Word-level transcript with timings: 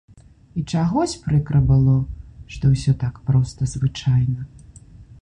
І 0.59 0.63
чагось 0.75 1.13
прыкра 1.25 1.61
было, 1.73 1.95
што 2.57 2.73
ўсё 2.75 2.97
так 3.05 3.23
проста, 3.31 3.73
звычайна. 3.79 4.53